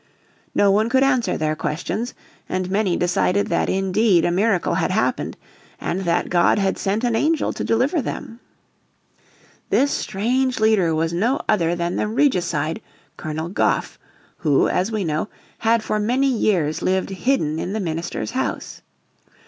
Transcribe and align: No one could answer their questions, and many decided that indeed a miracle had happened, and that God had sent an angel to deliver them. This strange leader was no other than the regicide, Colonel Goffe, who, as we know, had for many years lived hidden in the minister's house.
No 0.55 0.71
one 0.71 0.89
could 0.89 1.03
answer 1.03 1.37
their 1.37 1.55
questions, 1.55 2.15
and 2.49 2.71
many 2.71 2.97
decided 2.97 3.49
that 3.49 3.69
indeed 3.69 4.25
a 4.25 4.31
miracle 4.31 4.73
had 4.73 4.89
happened, 4.89 5.37
and 5.79 6.01
that 6.05 6.31
God 6.31 6.57
had 6.57 6.79
sent 6.79 7.03
an 7.03 7.15
angel 7.15 7.53
to 7.53 7.63
deliver 7.63 8.01
them. 8.01 8.39
This 9.69 9.91
strange 9.91 10.59
leader 10.59 10.95
was 10.95 11.13
no 11.13 11.39
other 11.47 11.75
than 11.75 11.97
the 11.97 12.07
regicide, 12.07 12.81
Colonel 13.15 13.49
Goffe, 13.51 13.99
who, 14.37 14.67
as 14.67 14.91
we 14.91 15.03
know, 15.03 15.29
had 15.59 15.83
for 15.83 15.99
many 15.99 16.31
years 16.35 16.81
lived 16.81 17.11
hidden 17.11 17.59
in 17.59 17.73
the 17.73 17.79
minister's 17.79 18.31
house. 18.31 18.81